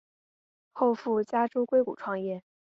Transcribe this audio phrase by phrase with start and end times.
[0.71, 2.41] 后赴加州硅谷创业。